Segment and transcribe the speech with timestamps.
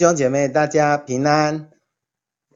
[0.00, 1.68] 弟兄姐妹，大家平安。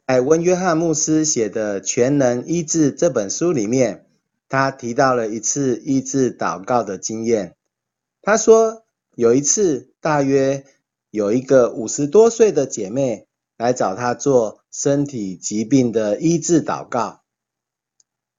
[0.07, 4.07] 在温约翰牧师写的《全能医治》这本书里面，
[4.49, 7.55] 他提到了一次医治祷告的经验。
[8.23, 10.65] 他说，有一次，大约
[11.11, 13.27] 有一个五十多岁的姐妹
[13.59, 17.25] 来找他做身体疾病的医治祷告。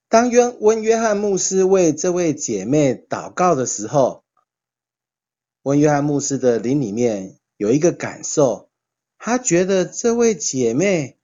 [0.09, 4.23] 当温温约翰牧师为这位姐妹祷告的时候，
[5.61, 8.71] 温约翰牧师的灵里面有一个感受，
[9.25, 11.17] 他觉得这位姐妹。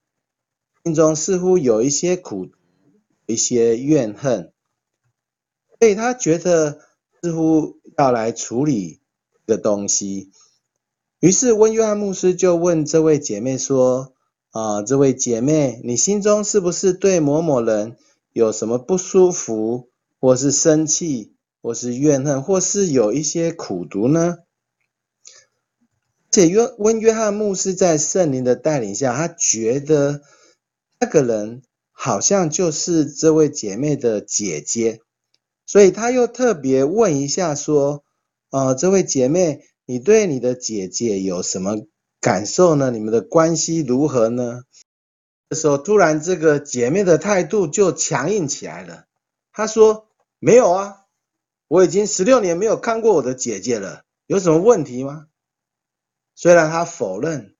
[0.84, 2.50] 心中似乎有一些苦，
[3.28, 4.52] 一些怨恨，
[5.78, 6.80] 所以他觉得
[7.22, 9.00] 似乎要来处理
[9.46, 10.32] 的东西。
[11.20, 14.16] 于是温约翰牧师就问这位姐妹说
[14.50, 17.96] ：“啊，这位姐妹，你心中是不是对某某人
[18.34, 24.40] 有什么不舒服，或是生气，或是怨恨，或是有一些苦毒呢？”
[26.32, 30.22] 且约温约翰牧师在圣灵的带领下，他觉得。
[31.04, 35.00] 那个人好像就是这位姐妹的姐姐，
[35.66, 38.04] 所以他又特别问一下说
[38.52, 41.88] ：“呃，这位姐妹，你对你的姐姐有什么
[42.20, 42.92] 感受呢？
[42.92, 44.62] 你们的关系如何呢？”
[45.50, 49.06] 这时候，突然这个姐妹的态度就强硬起来了。
[49.52, 50.08] 她说
[50.38, 50.98] ：“没有啊，
[51.68, 55.26] 我已经十六年没有看过我的姐姐了，有什么问题吗？”
[56.36, 57.56] 虽然她否认，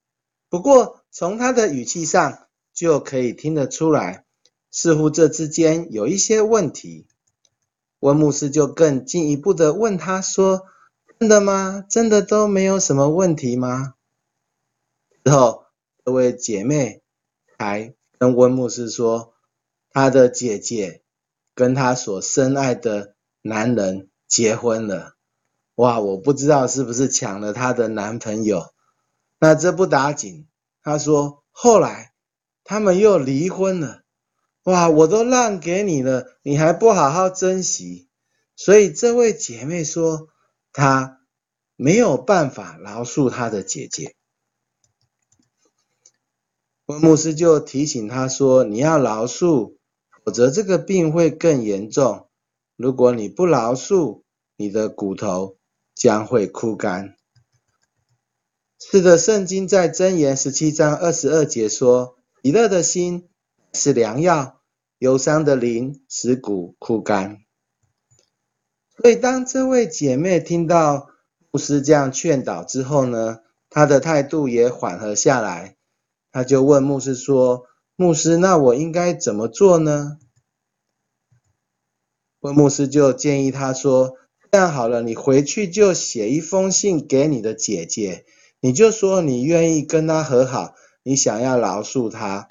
[0.48, 2.38] 不过从她的语气上。
[2.74, 4.24] 就可以听得出来，
[4.70, 7.06] 似乎这之间有一些问题。
[8.00, 10.64] 温牧师就更进一步的问他说
[11.20, 11.84] ：“真的吗？
[11.86, 13.92] 真的都没有什么问题吗？”
[15.22, 15.66] 之后，
[16.02, 17.02] 这位姐妹
[17.58, 19.34] 还跟温牧师说，
[19.90, 21.02] 她的姐姐
[21.54, 25.14] 跟她所深爱的男人结婚了。
[25.82, 28.72] 哇，我不知道是不是抢了她的男朋友。
[29.40, 30.46] 那这不打紧，
[30.82, 32.10] 她说后来。
[32.64, 34.04] 他们又离婚了，
[34.62, 34.88] 哇！
[34.88, 38.08] 我都让给你了，你还不好好珍惜，
[38.54, 40.28] 所以这位姐妹说，
[40.72, 41.20] 她
[41.74, 44.14] 没有办法饶恕她的姐姐。
[46.86, 49.74] 温牧师就提醒她说：“你要饶恕，
[50.24, 52.28] 否则这个病会更严重。
[52.76, 54.22] 如果你不饶恕，
[54.54, 55.56] 你的骨头
[56.02, 57.14] 将会枯干。”
[58.90, 62.18] 是的，圣经在箴言十七章二十二节说。
[62.44, 63.28] 喜乐的心
[63.72, 64.60] 是良药，
[64.98, 67.38] 忧伤的灵使骨枯干。
[68.96, 71.08] 所以，当这位姐妹听到
[71.52, 73.38] 牧师这样劝导之后呢，
[73.70, 75.76] 她的态度也缓和下来。
[76.32, 80.18] 她就问牧师说：“牧师，那我应该怎么做呢？”
[82.42, 84.16] 问牧师就建议她说
[84.58, 88.26] ：“样好了，你回去就写一封信给你的姐姐，
[88.60, 90.74] 你就说你愿意跟她和好。”
[91.04, 92.46] 你想要饶恕她，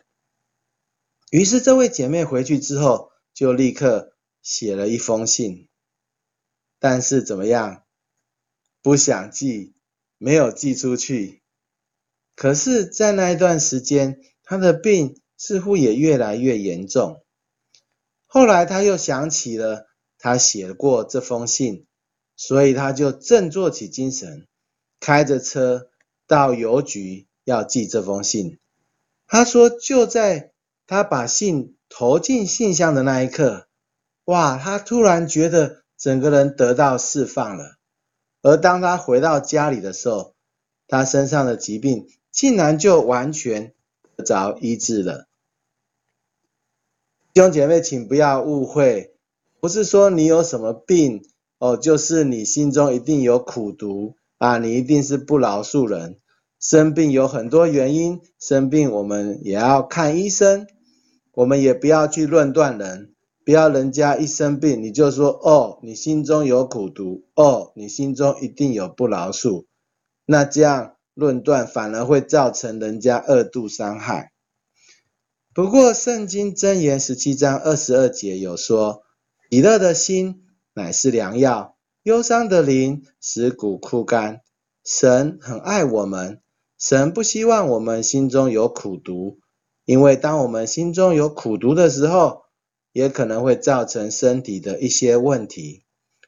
[1.29, 5.69] 于是这位姐妹回去之后就立刻写了一封信，
[6.77, 7.85] 但是怎么样？
[8.81, 9.73] 不想寄，
[10.17, 11.41] 没有寄出去。
[12.35, 17.23] 可是，在那一段时间，她的病似乎也越来越严重。
[18.25, 21.87] 后来，她又想起了她写过这封信，
[22.41, 24.47] 所以他就振作起精神，
[24.99, 25.91] 开着车
[26.25, 27.27] 到邮局。
[27.43, 28.59] 要寄这封信，
[29.25, 30.51] 他说就在
[30.85, 33.67] 他把信投进信箱的那一刻，
[34.25, 37.77] 哇，他突然觉得整个人得到释放了。
[38.43, 40.35] 而当他回到家里的时候，
[40.87, 43.73] 他身上的疾病竟然就完全
[44.15, 45.27] 得着医治了。
[47.33, 49.15] 兄姐妹，请不要误会，
[49.59, 51.27] 不是说你有什么病
[51.61, 56.17] 哦，就是你心中一定有苦毒啊，你一定是不饶恕人。
[56.59, 60.65] 生病有很多原因，生病我们也要看医生，
[61.33, 63.13] 我们也不要去论断人，
[63.45, 69.65] 不要人家一生病你就说哦，你心中有苦毒，哦，你心中一定有不饶恕，
[70.25, 74.31] 那这样论断反而会造成人家二度伤害。
[75.53, 79.03] 不过圣经箴言十七章二十二节有说，
[79.51, 80.41] 喜乐的心
[80.73, 84.41] 乃是良药，忧伤的灵使骨枯干。
[84.83, 86.41] 神很爱我们。
[86.77, 89.37] 神不希望我们心中有苦毒，
[89.85, 92.43] 因为当我们心中有苦毒的时候，
[92.91, 95.83] 也可能会造成身体的一些问题。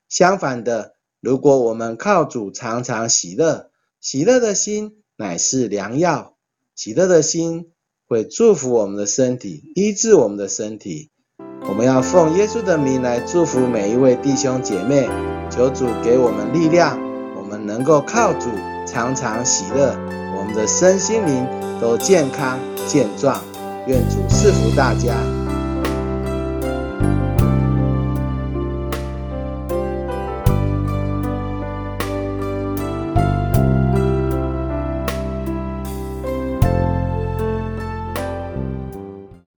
[0.07, 6.38] 相反的，如果我们靠主常常喜乐，喜乐的心乃是良药，
[6.75, 7.72] 喜乐的心
[8.06, 11.10] 会祝福我们的身体，医治我们的身体。
[11.68, 15.07] 我们要奉耶稣的名来祝福每一位弟兄姐妹，
[15.50, 17.00] 求主给我们力量，
[17.36, 18.50] 我们能够靠主
[18.86, 19.95] 常常喜乐。
[20.38, 21.48] 我们的身心灵
[21.80, 23.39] 都健康健壮。
[23.88, 25.43] 愿主赐福大家。